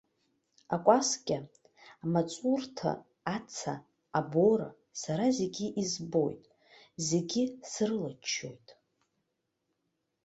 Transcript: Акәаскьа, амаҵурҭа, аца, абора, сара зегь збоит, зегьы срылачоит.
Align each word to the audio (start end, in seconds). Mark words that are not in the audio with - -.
Акәаскьа, 0.75 1.37
амаҵурҭа, 2.03 2.91
аца, 3.35 3.73
абора, 4.19 4.69
сара 5.01 5.25
зегь 5.37 5.61
збоит, 5.91 6.43
зегьы 7.07 7.43
срылачоит. 7.71 8.67